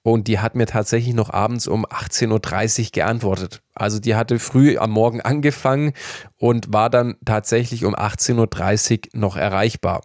und 0.06 0.28
die 0.28 0.38
hat 0.38 0.54
mir 0.54 0.68
tatsächlich 0.68 1.16
noch 1.16 1.32
abends 1.32 1.66
um 1.66 1.84
18.30 1.84 2.84
Uhr 2.84 2.90
geantwortet. 2.92 3.64
Also 3.74 3.98
die 3.98 4.14
hatte 4.14 4.38
früh 4.38 4.78
am 4.78 4.92
Morgen 4.92 5.20
angefangen 5.20 5.94
und 6.38 6.72
war 6.72 6.92
dann 6.92 7.16
tatsächlich 7.26 7.86
um 7.86 7.96
18.30 7.96 9.16
Uhr 9.16 9.20
noch 9.20 9.36
erreichbar. 9.36 10.02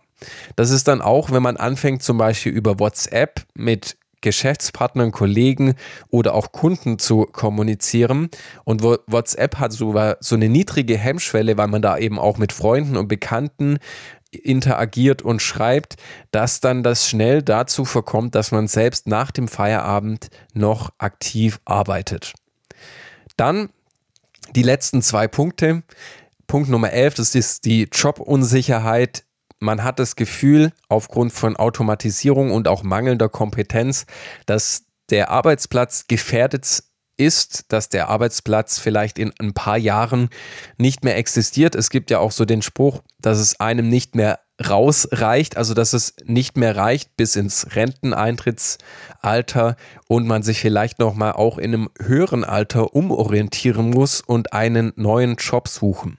Das 0.57 0.71
ist 0.71 0.89
dann 0.89 1.03
auch, 1.03 1.31
wenn 1.33 1.43
man 1.43 1.59
anfängt 1.59 2.03
zum 2.03 2.17
Beispiel 2.17 2.51
über 2.51 2.79
WhatsApp 2.79 3.43
mit 3.53 3.99
Geschäftspartnern, 4.23 5.13
Kollegen 5.13 5.75
oder 6.09 6.35
auch 6.35 6.53
Kunden 6.53 6.99
zu 6.99 7.27
kommunizieren. 7.31 8.31
Und 8.65 8.83
WhatsApp 8.83 9.57
hat 9.59 9.73
so, 9.73 9.95
so 10.21 10.35
eine 10.35 10.49
niedrige 10.49 10.97
Hemmschwelle, 10.97 11.59
weil 11.59 11.69
man 11.69 11.83
da 11.83 11.99
eben 11.99 12.19
auch 12.19 12.39
mit 12.39 12.53
Freunden 12.53 12.97
und 12.97 13.09
Bekannten 13.09 13.79
interagiert 14.31 15.23
und 15.23 15.43
schreibt, 15.43 15.97
dass 16.31 16.61
dann 16.61 16.83
das 16.83 17.09
schnell 17.09 17.43
dazu 17.43 17.85
verkommt, 17.85 18.35
dass 18.35 18.53
man 18.53 18.69
selbst 18.69 19.07
nach 19.07 19.31
dem 19.31 19.49
Feierabend 19.49 20.29
noch 20.55 20.91
aktiv 20.99 21.61
arbeitet. 21.65 22.35
Dann 23.37 23.71
die 24.55 24.63
letzten 24.63 25.03
zwei 25.03 25.29
Punkte. 25.29 25.83
Punkt 26.47 26.69
Nummer 26.69 26.91
11, 26.91 27.15
das 27.15 27.35
ist 27.35 27.65
die 27.65 27.89
Jobunsicherheit. 27.93 29.25
Man 29.59 29.85
hat 29.85 29.99
das 29.99 30.17
Gefühl, 30.17 30.73
aufgrund 30.89 31.33
von 31.33 31.57
Automatisierung 31.57 32.51
und 32.51 32.67
auch 32.67 32.83
mangelnder 32.83 33.29
Kompetenz, 33.29 34.07
dass 34.47 34.85
der 35.11 35.31
Arbeitsplatz 35.31 36.07
gefährdet 36.09 36.83
ist, 37.21 37.73
dass 37.73 37.89
der 37.89 38.09
Arbeitsplatz 38.09 38.79
vielleicht 38.79 39.19
in 39.19 39.33
ein 39.39 39.53
paar 39.53 39.77
Jahren 39.77 40.31
nicht 40.79 41.05
mehr 41.05 41.17
existiert. 41.17 41.75
Es 41.75 41.91
gibt 41.91 42.11
ja 42.11 42.19
auch 42.19 42.33
so 42.33 42.45
den 42.45 42.63
Spruch, 42.63 43.03
dass 43.21 43.39
es 43.39 43.61
einem 43.61 43.89
nicht 43.89 44.17
mehr 44.17 44.41
rausreicht, 44.69 45.57
also 45.57 45.75
dass 45.75 45.93
es 45.93 46.15
nicht 46.25 46.57
mehr 46.57 46.77
reicht 46.77 47.17
bis 47.17 47.37
ins 47.37 47.77
Renteneintrittsalter 47.77 49.77
und 50.09 50.27
man 50.27 50.43
sich 50.43 50.61
vielleicht 50.61 50.99
noch 50.99 51.15
mal 51.15 51.33
auch 51.33 51.59
in 51.59 51.75
einem 51.75 51.91
höheren 51.99 52.45
Alter 52.45 52.95
umorientieren 52.95 53.91
muss 53.91 54.21
und 54.21 54.53
einen 54.53 54.93
neuen 54.97 55.37
Job 55.37 55.69
suchen. 55.69 56.19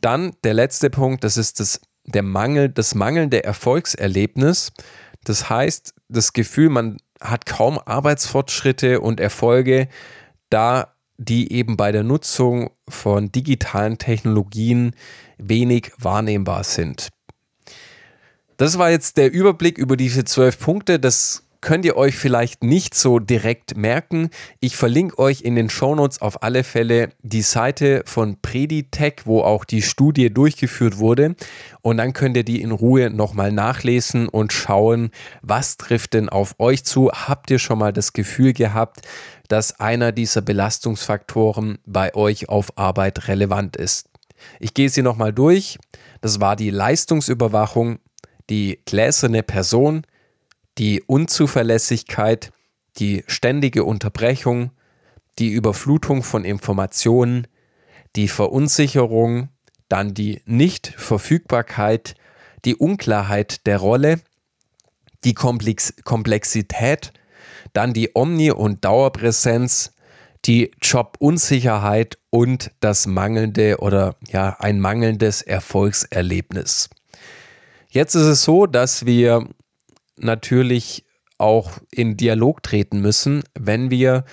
Dann 0.00 0.32
der 0.44 0.54
letzte 0.54 0.90
Punkt, 0.90 1.24
das 1.24 1.36
ist 1.36 1.60
das 1.60 1.80
der 2.04 2.22
Mangel, 2.22 2.68
das 2.68 2.94
mangelnde 2.94 3.44
Erfolgserlebnis. 3.44 4.72
Das 5.24 5.50
heißt, 5.50 5.94
das 6.08 6.32
Gefühl, 6.32 6.70
man 6.70 6.96
hat 7.20 7.46
kaum 7.46 7.78
Arbeitsfortschritte 7.78 9.00
und 9.00 9.20
Erfolge, 9.20 9.88
da 10.48 10.94
die 11.18 11.52
eben 11.52 11.76
bei 11.76 11.92
der 11.92 12.02
Nutzung 12.02 12.70
von 12.88 13.30
digitalen 13.30 13.98
Technologien 13.98 14.96
wenig 15.36 15.92
wahrnehmbar 15.98 16.64
sind. 16.64 17.10
Das 18.56 18.78
war 18.78 18.90
jetzt 18.90 19.18
der 19.18 19.30
Überblick 19.30 19.76
über 19.76 19.96
diese 19.96 20.24
zwölf 20.24 20.58
Punkte. 20.58 20.98
Das 20.98 21.44
könnt 21.60 21.84
ihr 21.84 21.96
euch 21.96 22.16
vielleicht 22.16 22.64
nicht 22.64 22.94
so 22.94 23.18
direkt 23.18 23.76
merken. 23.76 24.30
Ich 24.60 24.76
verlinke 24.76 25.18
euch 25.18 25.42
in 25.42 25.54
den 25.54 25.68
Shownotes 25.70 26.20
auf 26.20 26.42
alle 26.42 26.64
Fälle 26.64 27.10
die 27.22 27.42
Seite 27.42 28.02
von 28.06 28.38
Preditech, 28.40 29.22
wo 29.24 29.42
auch 29.42 29.64
die 29.64 29.82
Studie 29.82 30.32
durchgeführt 30.32 30.98
wurde. 30.98 31.36
Und 31.82 31.98
dann 31.98 32.12
könnt 32.12 32.36
ihr 32.36 32.44
die 32.44 32.62
in 32.62 32.70
Ruhe 32.70 33.10
nochmal 33.10 33.52
nachlesen 33.52 34.28
und 34.28 34.52
schauen, 34.52 35.10
was 35.42 35.76
trifft 35.76 36.14
denn 36.14 36.28
auf 36.28 36.54
euch 36.58 36.84
zu. 36.84 37.10
Habt 37.10 37.50
ihr 37.50 37.58
schon 37.58 37.78
mal 37.78 37.92
das 37.92 38.12
Gefühl 38.12 38.52
gehabt, 38.52 39.00
dass 39.48 39.80
einer 39.80 40.12
dieser 40.12 40.42
Belastungsfaktoren 40.42 41.78
bei 41.84 42.14
euch 42.14 42.48
auf 42.48 42.76
Arbeit 42.76 43.28
relevant 43.28 43.76
ist? 43.76 44.08
Ich 44.58 44.74
gehe 44.74 44.88
sie 44.88 45.02
nochmal 45.02 45.32
durch. 45.32 45.78
Das 46.20 46.40
war 46.40 46.56
die 46.56 46.70
Leistungsüberwachung, 46.70 47.98
die 48.48 48.80
gläserne 48.84 49.42
Person, 49.42 50.02
die 50.78 51.02
Unzuverlässigkeit, 51.02 52.52
die 52.98 53.24
ständige 53.26 53.84
Unterbrechung, 53.84 54.70
die 55.38 55.48
Überflutung 55.48 56.22
von 56.22 56.44
Informationen, 56.44 57.46
die 58.16 58.28
Verunsicherung, 58.28 59.48
dann 59.88 60.14
die 60.14 60.42
Nichtverfügbarkeit, 60.44 62.14
die 62.64 62.76
Unklarheit 62.76 63.66
der 63.66 63.78
Rolle, 63.78 64.20
die 65.24 65.34
Komplex 65.34 65.94
Komplexität, 66.04 67.12
dann 67.72 67.92
die 67.92 68.10
Omni- 68.14 68.52
und 68.52 68.84
Dauerpräsenz, 68.84 69.92
die 70.44 70.70
Jobunsicherheit 70.82 72.18
und 72.30 72.70
das 72.80 73.06
mangelnde 73.06 73.78
oder 73.78 74.16
ja, 74.28 74.56
ein 74.58 74.80
mangelndes 74.80 75.42
Erfolgserlebnis. 75.42 76.88
Jetzt 77.90 78.14
ist 78.14 78.26
es 78.26 78.44
so, 78.44 78.66
dass 78.66 79.04
wir 79.04 79.48
natürlich 80.22 81.04
auch 81.38 81.72
in 81.90 82.16
Dialog 82.16 82.62
treten 82.62 83.00
müssen, 83.00 83.42
wenn 83.58 83.90
wir 83.90 84.24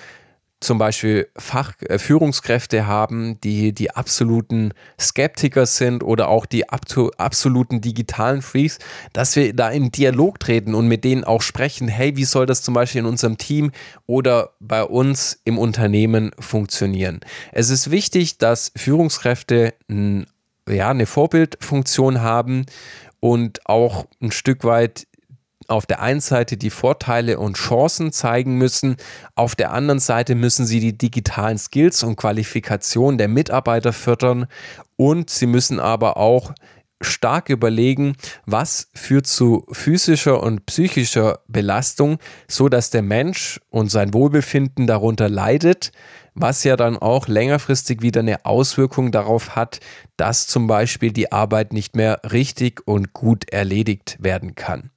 zum 0.60 0.78
Beispiel 0.78 1.28
Fach 1.36 1.74
äh, 1.82 1.98
Führungskräfte 1.98 2.86
haben, 2.86 3.40
die 3.42 3.72
die 3.72 3.92
absoluten 3.92 4.72
Skeptiker 5.00 5.66
sind 5.66 6.02
oder 6.02 6.28
auch 6.28 6.46
die 6.46 6.68
absoluten 6.68 7.80
digitalen 7.80 8.42
Freaks, 8.42 8.78
dass 9.12 9.36
wir 9.36 9.54
da 9.54 9.70
in 9.70 9.92
Dialog 9.92 10.40
treten 10.40 10.74
und 10.74 10.88
mit 10.88 11.04
denen 11.04 11.24
auch 11.24 11.42
sprechen, 11.42 11.86
hey, 11.86 12.16
wie 12.16 12.24
soll 12.24 12.46
das 12.46 12.62
zum 12.62 12.74
Beispiel 12.74 13.00
in 13.00 13.06
unserem 13.06 13.38
Team 13.38 13.70
oder 14.06 14.54
bei 14.58 14.82
uns 14.82 15.40
im 15.44 15.58
Unternehmen 15.58 16.32
funktionieren? 16.40 17.20
Es 17.52 17.70
ist 17.70 17.90
wichtig, 17.90 18.38
dass 18.38 18.72
Führungskräfte 18.76 19.74
ja, 20.68 20.90
eine 20.90 21.06
Vorbildfunktion 21.06 22.20
haben 22.20 22.66
und 23.20 23.66
auch 23.66 24.06
ein 24.20 24.32
Stück 24.32 24.64
weit 24.64 25.07
auf 25.68 25.86
der 25.86 26.00
einen 26.00 26.20
Seite 26.20 26.56
die 26.56 26.70
Vorteile 26.70 27.38
und 27.38 27.56
Chancen 27.56 28.10
zeigen 28.10 28.56
müssen, 28.56 28.96
auf 29.34 29.54
der 29.54 29.72
anderen 29.72 30.00
Seite 30.00 30.34
müssen 30.34 30.66
sie 30.66 30.80
die 30.80 30.96
digitalen 30.96 31.58
Skills 31.58 32.02
und 32.02 32.16
Qualifikationen 32.16 33.18
der 33.18 33.28
Mitarbeiter 33.28 33.92
fördern 33.92 34.46
und 34.96 35.30
sie 35.30 35.46
müssen 35.46 35.78
aber 35.78 36.16
auch 36.16 36.52
stark 37.00 37.48
überlegen, 37.48 38.16
was 38.46 38.90
führt 38.94 39.26
zu 39.26 39.66
physischer 39.70 40.42
und 40.42 40.66
psychischer 40.66 41.40
Belastung, 41.46 42.18
so 42.48 42.68
dass 42.68 42.90
der 42.90 43.02
Mensch 43.02 43.60
und 43.70 43.90
sein 43.90 44.14
Wohlbefinden 44.14 44.86
darunter 44.86 45.28
leidet, 45.28 45.92
was 46.34 46.64
ja 46.64 46.76
dann 46.76 46.96
auch 46.96 47.28
längerfristig 47.28 48.02
wieder 48.02 48.20
eine 48.20 48.44
Auswirkung 48.44 49.12
darauf 49.12 49.54
hat, 49.54 49.80
dass 50.16 50.46
zum 50.46 50.66
Beispiel 50.66 51.12
die 51.12 51.30
Arbeit 51.30 51.72
nicht 51.72 51.94
mehr 51.94 52.20
richtig 52.30 52.86
und 52.86 53.12
gut 53.12 53.48
erledigt 53.50 54.16
werden 54.20 54.54
kann. 54.54 54.90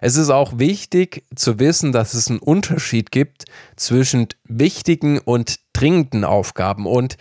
Es 0.00 0.16
ist 0.16 0.30
auch 0.30 0.58
wichtig 0.58 1.24
zu 1.34 1.58
wissen, 1.58 1.92
dass 1.92 2.14
es 2.14 2.28
einen 2.28 2.38
Unterschied 2.38 3.10
gibt 3.10 3.44
zwischen 3.76 4.28
wichtigen 4.44 5.18
und 5.18 5.60
dringenden 5.72 6.24
Aufgaben. 6.24 6.86
Und 6.86 7.16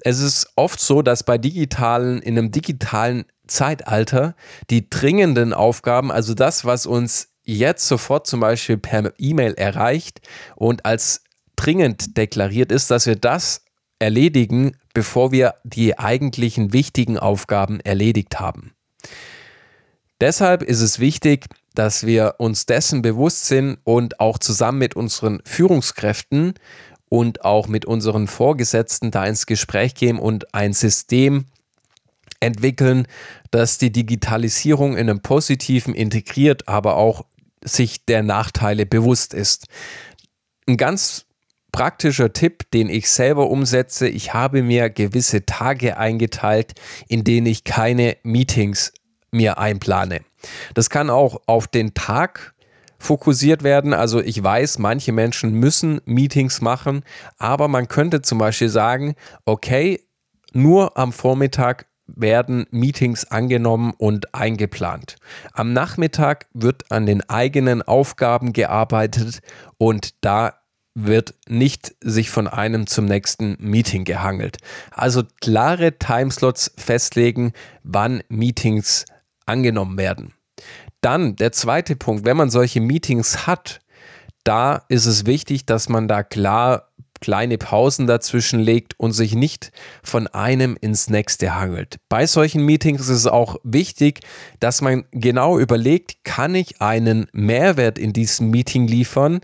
es 0.00 0.20
ist 0.20 0.48
oft 0.56 0.80
so, 0.80 1.02
dass 1.02 1.22
bei 1.24 1.38
digitalen, 1.38 2.20
in 2.22 2.38
einem 2.38 2.50
digitalen 2.50 3.24
Zeitalter 3.46 4.34
die 4.70 4.88
dringenden 4.88 5.52
Aufgaben, 5.52 6.12
also 6.12 6.34
das, 6.34 6.64
was 6.64 6.86
uns 6.86 7.30
jetzt 7.44 7.88
sofort 7.88 8.26
zum 8.26 8.40
Beispiel 8.40 8.76
per 8.76 9.12
E-Mail 9.18 9.54
erreicht 9.54 10.20
und 10.54 10.84
als 10.84 11.22
dringend 11.56 12.16
deklariert 12.16 12.70
ist, 12.70 12.90
dass 12.90 13.06
wir 13.06 13.16
das 13.16 13.64
erledigen, 13.98 14.76
bevor 14.94 15.32
wir 15.32 15.54
die 15.64 15.98
eigentlichen 15.98 16.72
wichtigen 16.72 17.18
Aufgaben 17.18 17.80
erledigt 17.80 18.38
haben. 18.38 18.72
Deshalb 20.20 20.62
ist 20.62 20.80
es 20.80 20.98
wichtig, 20.98 21.46
dass 21.74 22.04
wir 22.04 22.34
uns 22.38 22.66
dessen 22.66 23.02
bewusst 23.02 23.46
sind 23.46 23.78
und 23.84 24.18
auch 24.18 24.38
zusammen 24.38 24.78
mit 24.78 24.96
unseren 24.96 25.40
Führungskräften 25.44 26.54
und 27.08 27.44
auch 27.44 27.68
mit 27.68 27.84
unseren 27.84 28.26
Vorgesetzten 28.26 29.10
da 29.10 29.24
ins 29.26 29.46
Gespräch 29.46 29.94
gehen 29.94 30.18
und 30.18 30.54
ein 30.54 30.72
System 30.72 31.44
entwickeln, 32.40 33.06
das 33.50 33.78
die 33.78 33.92
Digitalisierung 33.92 34.92
in 34.96 35.08
einem 35.08 35.20
positiven 35.20 35.94
integriert, 35.94 36.68
aber 36.68 36.96
auch 36.96 37.24
sich 37.62 38.04
der 38.04 38.22
Nachteile 38.22 38.86
bewusst 38.86 39.34
ist. 39.34 39.66
Ein 40.66 40.76
ganz 40.76 41.26
praktischer 41.72 42.32
Tipp, 42.32 42.70
den 42.72 42.88
ich 42.88 43.10
selber 43.10 43.50
umsetze, 43.50 44.08
ich 44.08 44.34
habe 44.34 44.62
mir 44.62 44.90
gewisse 44.90 45.46
Tage 45.46 45.96
eingeteilt, 45.96 46.74
in 47.08 47.24
denen 47.24 47.46
ich 47.46 47.64
keine 47.64 48.16
Meetings 48.22 48.92
mir 49.30 49.58
einplane. 49.58 50.20
Das 50.74 50.90
kann 50.90 51.10
auch 51.10 51.40
auf 51.46 51.66
den 51.66 51.94
Tag 51.94 52.54
fokussiert 52.98 53.62
werden. 53.62 53.94
Also 53.94 54.20
ich 54.20 54.42
weiß, 54.42 54.78
manche 54.78 55.12
Menschen 55.12 55.52
müssen 55.52 56.00
Meetings 56.04 56.60
machen, 56.60 57.04
aber 57.38 57.68
man 57.68 57.88
könnte 57.88 58.22
zum 58.22 58.38
Beispiel 58.38 58.68
sagen, 58.68 59.14
okay, 59.44 60.00
nur 60.52 60.96
am 60.96 61.12
Vormittag 61.12 61.86
werden 62.06 62.66
Meetings 62.70 63.26
angenommen 63.26 63.92
und 63.96 64.34
eingeplant. 64.34 65.16
Am 65.52 65.72
Nachmittag 65.72 66.46
wird 66.54 66.90
an 66.90 67.06
den 67.06 67.28
eigenen 67.28 67.82
Aufgaben 67.82 68.52
gearbeitet 68.52 69.40
und 69.76 70.14
da 70.22 70.54
wird 70.94 71.34
nicht 71.48 71.94
sich 72.00 72.30
von 72.30 72.48
einem 72.48 72.86
zum 72.86 73.04
nächsten 73.04 73.56
Meeting 73.60 74.04
gehangelt. 74.04 74.56
Also 74.90 75.22
klare 75.40 75.98
Timeslots 75.98 76.72
festlegen, 76.76 77.52
wann 77.84 78.22
Meetings 78.28 79.04
angenommen 79.48 79.98
werden. 79.98 80.34
Dann 81.00 81.36
der 81.36 81.52
zweite 81.52 81.96
Punkt, 81.96 82.24
wenn 82.24 82.36
man 82.36 82.50
solche 82.50 82.80
Meetings 82.80 83.46
hat, 83.46 83.80
da 84.44 84.82
ist 84.88 85.06
es 85.06 85.26
wichtig, 85.26 85.66
dass 85.66 85.88
man 85.88 86.08
da 86.08 86.22
klar 86.22 86.88
kleine 87.20 87.58
Pausen 87.58 88.06
dazwischen 88.06 88.60
legt 88.60 88.98
und 88.98 89.12
sich 89.12 89.34
nicht 89.34 89.72
von 90.02 90.26
einem 90.28 90.76
ins 90.80 91.10
nächste 91.10 91.54
hangelt. 91.54 91.96
Bei 92.08 92.26
solchen 92.26 92.64
Meetings 92.64 93.02
ist 93.02 93.08
es 93.08 93.26
auch 93.26 93.56
wichtig, 93.64 94.20
dass 94.60 94.80
man 94.80 95.04
genau 95.10 95.58
überlegt, 95.58 96.24
kann 96.24 96.54
ich 96.54 96.80
einen 96.80 97.26
Mehrwert 97.32 97.98
in 97.98 98.12
diesem 98.12 98.50
Meeting 98.50 98.86
liefern? 98.86 99.40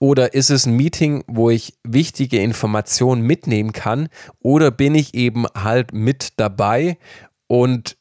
Oder 0.00 0.32
ist 0.32 0.50
es 0.50 0.66
ein 0.66 0.76
Meeting, 0.76 1.24
wo 1.26 1.50
ich 1.50 1.74
wichtige 1.84 2.40
Informationen 2.40 3.22
mitnehmen 3.22 3.72
kann? 3.72 4.08
Oder 4.40 4.70
bin 4.70 4.94
ich 4.94 5.14
eben 5.14 5.46
halt 5.54 5.92
mit 5.92 6.32
dabei 6.38 6.98
und 7.46 7.96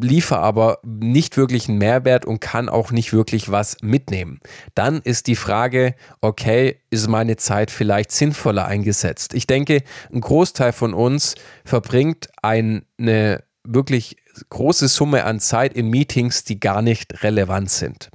liefere 0.00 0.40
aber 0.40 0.78
nicht 0.84 1.36
wirklich 1.36 1.68
einen 1.68 1.78
Mehrwert 1.78 2.24
und 2.24 2.40
kann 2.40 2.68
auch 2.68 2.90
nicht 2.90 3.12
wirklich 3.12 3.50
was 3.50 3.76
mitnehmen. 3.82 4.40
Dann 4.74 5.00
ist 5.02 5.26
die 5.26 5.36
Frage, 5.36 5.94
okay, 6.20 6.80
ist 6.90 7.08
meine 7.08 7.36
Zeit 7.36 7.70
vielleicht 7.70 8.12
sinnvoller 8.12 8.66
eingesetzt? 8.66 9.34
Ich 9.34 9.46
denke, 9.46 9.82
ein 10.12 10.20
Großteil 10.20 10.72
von 10.72 10.94
uns 10.94 11.34
verbringt 11.64 12.28
eine 12.42 13.42
wirklich 13.64 14.16
große 14.50 14.88
Summe 14.88 15.24
an 15.24 15.40
Zeit 15.40 15.74
in 15.74 15.88
Meetings, 15.88 16.44
die 16.44 16.58
gar 16.58 16.82
nicht 16.82 17.22
relevant 17.22 17.70
sind. 17.70 18.10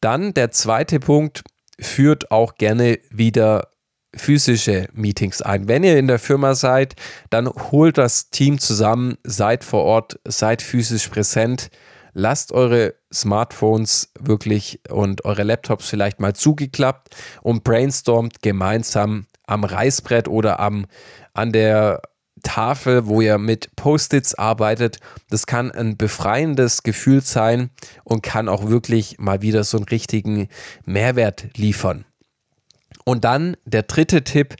Dann 0.00 0.34
der 0.34 0.50
zweite 0.50 1.00
Punkt 1.00 1.42
führt 1.78 2.30
auch 2.30 2.54
gerne 2.56 2.98
wieder 3.10 3.68
physische 4.16 4.88
Meetings 4.92 5.42
ein. 5.42 5.68
Wenn 5.68 5.84
ihr 5.84 5.98
in 5.98 6.08
der 6.08 6.18
Firma 6.18 6.54
seid, 6.54 6.94
dann 7.30 7.48
holt 7.48 7.98
das 7.98 8.30
Team 8.30 8.58
zusammen, 8.58 9.16
seid 9.22 9.64
vor 9.64 9.84
Ort, 9.84 10.18
seid 10.26 10.62
physisch 10.62 11.08
präsent, 11.08 11.70
lasst 12.12 12.52
eure 12.52 12.94
Smartphones 13.12 14.10
wirklich 14.18 14.80
und 14.90 15.24
eure 15.24 15.42
Laptops 15.42 15.88
vielleicht 15.88 16.18
mal 16.20 16.34
zugeklappt 16.34 17.14
und 17.42 17.62
brainstormt 17.62 18.42
gemeinsam 18.42 19.26
am 19.46 19.64
Reißbrett 19.64 20.28
oder 20.28 20.58
am, 20.60 20.86
an 21.34 21.52
der 21.52 22.02
Tafel, 22.42 23.06
wo 23.06 23.20
ihr 23.20 23.38
mit 23.38 23.74
Post-its 23.76 24.34
arbeitet. 24.34 24.98
Das 25.30 25.46
kann 25.46 25.70
ein 25.70 25.96
befreiendes 25.96 26.82
Gefühl 26.82 27.20
sein 27.20 27.70
und 28.04 28.22
kann 28.22 28.48
auch 28.48 28.68
wirklich 28.68 29.18
mal 29.18 29.42
wieder 29.42 29.64
so 29.64 29.78
einen 29.78 29.86
richtigen 29.86 30.48
Mehrwert 30.84 31.48
liefern. 31.56 32.04
Und 33.08 33.24
dann 33.24 33.56
der 33.64 33.84
dritte 33.84 34.24
Tipp, 34.24 34.56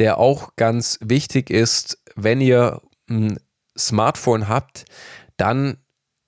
der 0.00 0.18
auch 0.18 0.56
ganz 0.56 0.98
wichtig 1.00 1.48
ist, 1.48 1.98
wenn 2.16 2.40
ihr 2.40 2.82
ein 3.08 3.38
Smartphone 3.78 4.48
habt, 4.48 4.84
dann 5.36 5.78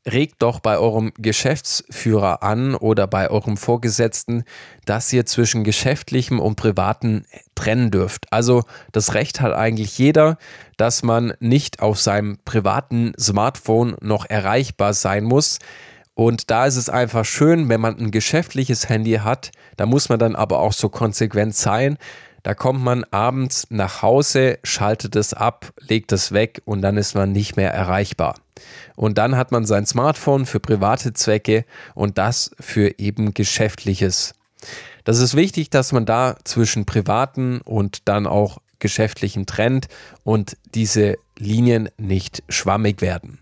regt 0.06 0.42
doch 0.42 0.60
bei 0.60 0.78
eurem 0.78 1.12
Geschäftsführer 1.18 2.44
an 2.44 2.76
oder 2.76 3.08
bei 3.08 3.28
eurem 3.28 3.56
Vorgesetzten, 3.56 4.44
dass 4.84 5.12
ihr 5.12 5.26
zwischen 5.26 5.64
geschäftlichem 5.64 6.38
und 6.38 6.54
privaten 6.54 7.26
trennen 7.56 7.90
dürft. 7.90 8.32
Also 8.32 8.62
das 8.92 9.14
Recht 9.14 9.40
hat 9.40 9.52
eigentlich 9.52 9.98
jeder, 9.98 10.38
dass 10.76 11.02
man 11.02 11.32
nicht 11.40 11.80
auf 11.80 11.98
seinem 11.98 12.38
privaten 12.44 13.12
Smartphone 13.18 13.96
noch 14.00 14.24
erreichbar 14.26 14.94
sein 14.94 15.24
muss. 15.24 15.58
Und 16.16 16.50
da 16.50 16.64
ist 16.64 16.76
es 16.76 16.88
einfach 16.88 17.26
schön, 17.26 17.68
wenn 17.68 17.82
man 17.82 17.98
ein 17.98 18.10
geschäftliches 18.10 18.88
Handy 18.88 19.20
hat, 19.22 19.52
da 19.76 19.84
muss 19.84 20.08
man 20.08 20.18
dann 20.18 20.34
aber 20.34 20.60
auch 20.60 20.72
so 20.72 20.88
konsequent 20.88 21.54
sein. 21.54 21.98
Da 22.42 22.54
kommt 22.54 22.82
man 22.82 23.04
abends 23.10 23.66
nach 23.68 24.00
Hause, 24.00 24.58
schaltet 24.64 25.14
es 25.14 25.34
ab, 25.34 25.74
legt 25.78 26.12
es 26.12 26.32
weg 26.32 26.62
und 26.64 26.80
dann 26.80 26.96
ist 26.96 27.14
man 27.14 27.32
nicht 27.32 27.56
mehr 27.56 27.70
erreichbar. 27.70 28.36
Und 28.94 29.18
dann 29.18 29.36
hat 29.36 29.52
man 29.52 29.66
sein 29.66 29.84
Smartphone 29.84 30.46
für 30.46 30.58
private 30.58 31.12
Zwecke 31.12 31.66
und 31.94 32.16
das 32.16 32.50
für 32.58 32.98
eben 32.98 33.34
geschäftliches. 33.34 34.34
Das 35.04 35.18
ist 35.18 35.36
wichtig, 35.36 35.68
dass 35.68 35.92
man 35.92 36.06
da 36.06 36.36
zwischen 36.44 36.86
privaten 36.86 37.60
und 37.60 38.08
dann 38.08 38.26
auch 38.26 38.56
geschäftlichen 38.78 39.44
trennt 39.44 39.88
und 40.24 40.56
diese 40.74 41.16
Linien 41.36 41.90
nicht 41.98 42.42
schwammig 42.48 43.02
werden. 43.02 43.38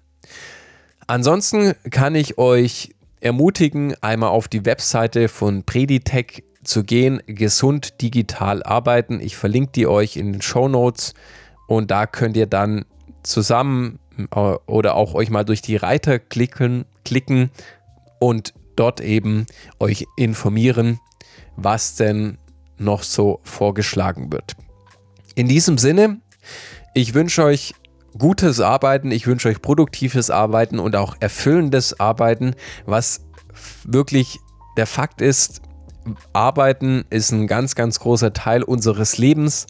Ansonsten 1.06 1.74
kann 1.90 2.14
ich 2.14 2.38
euch 2.38 2.94
ermutigen, 3.20 3.94
einmal 4.00 4.30
auf 4.30 4.48
die 4.48 4.64
Webseite 4.64 5.28
von 5.28 5.64
Preditech 5.64 6.44
zu 6.62 6.84
gehen, 6.84 7.22
gesund 7.26 8.00
digital 8.00 8.62
arbeiten. 8.62 9.20
Ich 9.20 9.36
verlinke 9.36 9.72
die 9.72 9.86
euch 9.86 10.16
in 10.16 10.32
den 10.32 10.42
Show 10.42 10.68
Notes 10.68 11.14
und 11.66 11.90
da 11.90 12.06
könnt 12.06 12.36
ihr 12.36 12.46
dann 12.46 12.84
zusammen 13.22 13.98
äh, 14.34 14.38
oder 14.66 14.94
auch 14.94 15.14
euch 15.14 15.30
mal 15.30 15.44
durch 15.44 15.62
die 15.62 15.76
Reiter 15.76 16.18
klicken, 16.18 16.84
klicken 17.04 17.50
und 18.18 18.54
dort 18.76 19.00
eben 19.00 19.46
euch 19.78 20.06
informieren, 20.16 21.00
was 21.56 21.96
denn 21.96 22.38
noch 22.78 23.02
so 23.02 23.40
vorgeschlagen 23.42 24.32
wird. 24.32 24.56
In 25.34 25.48
diesem 25.48 25.78
Sinne, 25.78 26.20
ich 26.94 27.14
wünsche 27.14 27.44
euch 27.44 27.74
gutes 28.18 28.60
Arbeiten, 28.60 29.10
ich 29.10 29.26
wünsche 29.26 29.48
euch 29.48 29.60
produktives 29.60 30.30
Arbeiten 30.30 30.78
und 30.78 30.96
auch 30.96 31.16
erfüllendes 31.20 31.98
Arbeiten, 31.98 32.54
was 32.86 33.26
wirklich 33.84 34.38
der 34.76 34.86
Fakt 34.86 35.20
ist, 35.20 35.62
Arbeiten 36.32 37.04
ist 37.10 37.32
ein 37.32 37.46
ganz, 37.46 37.74
ganz 37.74 37.98
großer 37.98 38.32
Teil 38.32 38.62
unseres 38.62 39.18
Lebens 39.18 39.66